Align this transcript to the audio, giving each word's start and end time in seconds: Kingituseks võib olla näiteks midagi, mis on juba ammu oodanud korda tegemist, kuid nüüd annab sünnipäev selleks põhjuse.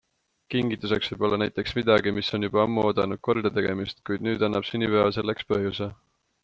Kingituseks 0.53 1.11
võib 1.11 1.25
olla 1.27 1.39
näiteks 1.41 1.77
midagi, 1.79 2.15
mis 2.17 2.33
on 2.39 2.47
juba 2.47 2.63
ammu 2.65 2.87
oodanud 2.87 3.23
korda 3.29 3.55
tegemist, 3.59 4.03
kuid 4.11 4.27
nüüd 4.31 4.49
annab 4.49 4.71
sünnipäev 4.73 5.17
selleks 5.21 5.53
põhjuse. 5.55 5.95